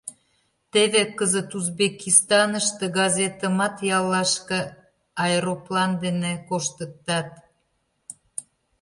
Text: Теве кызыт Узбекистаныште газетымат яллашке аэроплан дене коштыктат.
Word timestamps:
Теве 0.71 1.03
кызыт 1.17 1.49
Узбекистаныште 1.59 2.85
газетымат 2.99 3.75
яллашке 3.97 4.59
аэроплан 5.23 5.91
дене 6.03 6.31
коштыктат. 6.49 7.29